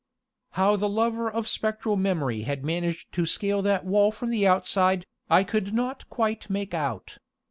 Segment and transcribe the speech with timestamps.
[0.53, 5.05] How the lover of spectral memory had managed to scale that wall from the outside,
[5.29, 7.19] I could not quite make out.